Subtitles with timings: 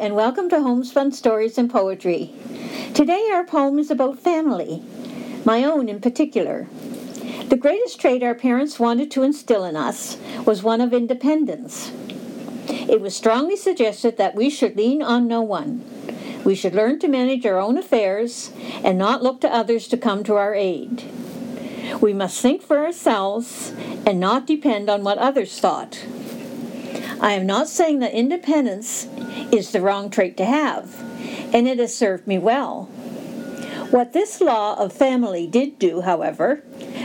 [0.00, 2.32] and welcome to Homespun Stories and Poetry.
[2.94, 4.82] Today, our poem is about family,
[5.44, 6.68] my own in particular.
[7.48, 11.90] The greatest trait our parents wanted to instill in us was one of independence.
[12.68, 15.84] It was strongly suggested that we should lean on no one.
[16.44, 18.52] We should learn to manage our own affairs
[18.84, 21.02] and not look to others to come to our aid.
[22.00, 23.72] We must think for ourselves
[24.06, 26.06] and not depend on what others thought.
[27.20, 29.08] I am not saying that independence
[29.52, 30.94] is the wrong trait to have,
[31.54, 32.84] and it has served me well.
[33.90, 36.62] What this law of family did do, however,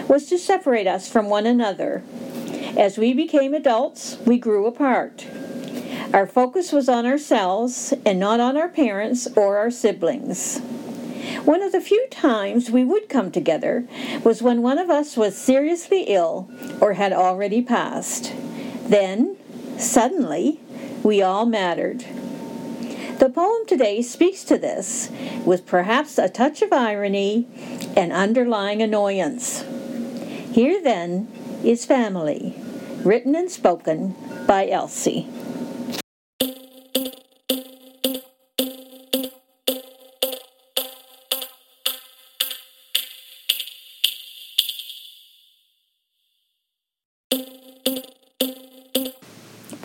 [0.07, 2.03] was to separate us from one another.
[2.77, 5.25] As we became adults, we grew apart.
[6.13, 10.59] Our focus was on ourselves and not on our parents or our siblings.
[11.45, 13.87] One of the few times we would come together
[14.23, 18.33] was when one of us was seriously ill or had already passed.
[18.83, 19.37] Then,
[19.77, 20.59] Suddenly,
[21.03, 22.05] we all mattered.
[23.23, 25.09] The poem today speaks to this
[25.45, 27.47] with perhaps a touch of irony
[27.95, 29.63] and underlying annoyance.
[30.51, 31.31] Here, then,
[31.63, 32.53] is Family,
[33.01, 34.13] written and spoken
[34.45, 35.29] by Elsie.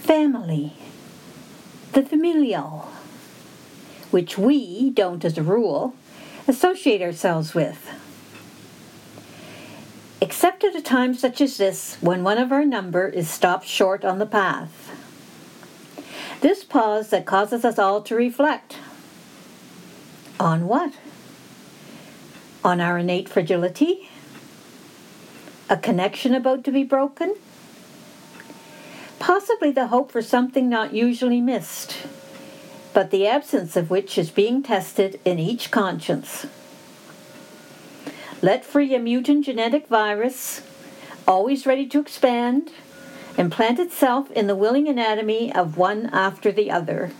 [0.02, 0.72] family,
[1.92, 2.88] the familial,
[4.10, 5.94] which we don't, as a rule,
[6.46, 7.88] associate ourselves with.
[10.20, 14.04] Except at a time such as this, when one of our number is stopped short
[14.04, 14.90] on the path.
[16.40, 18.78] This pause that causes us all to reflect.
[20.40, 20.94] On what?
[22.64, 24.08] On our innate fragility?
[25.68, 27.34] A connection about to be broken?
[29.18, 31.96] possibly the hope for something not usually missed,
[32.98, 36.48] but the absence of which is being tested in each conscience.
[38.42, 40.62] Let free a mutant genetic virus,
[41.24, 42.72] always ready to expand,
[43.36, 47.12] and plant itself in the willing anatomy of one after the other.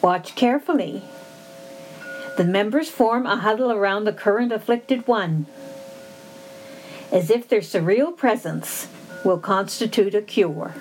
[0.00, 1.02] Watch carefully.
[2.36, 5.46] The members form a huddle around the current afflicted one,
[7.10, 8.86] as if their surreal presence
[9.24, 10.74] will constitute a cure.